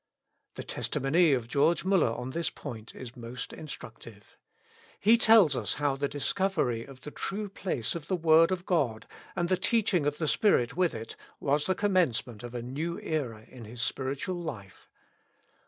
[0.55, 4.35] The testimony of George MuUer on this point is most instructive.
[4.99, 9.05] He tells us how the discovery of the true place of the word of God,
[9.35, 13.45] and the teaching of the Spirit with it, was the commencement of a new era
[13.47, 14.89] in his spiritual life.